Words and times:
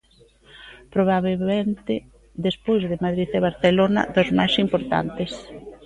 Probabelmente, 0.93 1.93
despois 2.45 2.81
de 2.89 3.01
Madrid 3.05 3.29
e 3.37 3.45
Barcelona, 3.47 4.01
dos 4.15 4.29
máis 4.37 4.53
importantes. 4.65 5.31